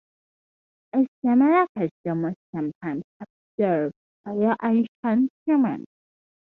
A 0.93 1.05
similar 1.23 1.67
custom 1.77 2.23
was 2.23 2.33
sometimes 2.55 3.03
observed 3.19 3.93
by 4.25 4.33
the 4.33 4.57
ancient 4.63 5.29
Germans. 5.47 5.85